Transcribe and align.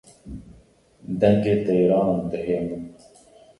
Dengê 1.21 1.55
Teyran 1.65 2.11
dihê 2.29 2.57
min 2.67 2.83